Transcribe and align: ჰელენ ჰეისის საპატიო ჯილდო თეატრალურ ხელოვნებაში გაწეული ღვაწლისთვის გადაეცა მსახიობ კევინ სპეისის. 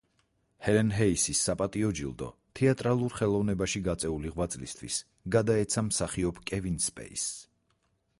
ჰელენ 0.67 0.87
ჰეისის 0.99 1.41
საპატიო 1.49 1.91
ჯილდო 1.99 2.29
თეატრალურ 2.59 3.13
ხელოვნებაში 3.19 3.81
გაწეული 3.89 4.33
ღვაწლისთვის 4.37 4.97
გადაეცა 5.37 5.85
მსახიობ 5.91 6.41
კევინ 6.53 6.81
სპეისის. 6.87 7.29